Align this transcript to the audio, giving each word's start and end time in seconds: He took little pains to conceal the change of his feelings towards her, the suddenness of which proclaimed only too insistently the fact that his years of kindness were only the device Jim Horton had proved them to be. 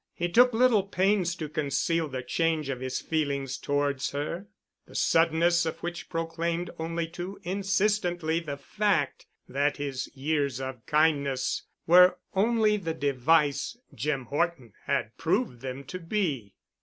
He 0.15 0.27
took 0.29 0.51
little 0.51 0.81
pains 0.81 1.35
to 1.35 1.47
conceal 1.47 2.07
the 2.07 2.23
change 2.23 2.69
of 2.69 2.79
his 2.79 2.99
feelings 2.99 3.55
towards 3.59 4.09
her, 4.13 4.47
the 4.87 4.95
suddenness 4.95 5.63
of 5.63 5.77
which 5.83 6.09
proclaimed 6.09 6.71
only 6.79 7.07
too 7.07 7.39
insistently 7.43 8.39
the 8.39 8.57
fact 8.57 9.27
that 9.47 9.77
his 9.77 10.09
years 10.15 10.59
of 10.59 10.83
kindness 10.87 11.67
were 11.85 12.17
only 12.33 12.77
the 12.77 12.95
device 12.95 13.77
Jim 13.93 14.25
Horton 14.25 14.73
had 14.87 15.15
proved 15.19 15.61
them 15.61 15.83
to 15.83 15.99
be. 15.99 16.55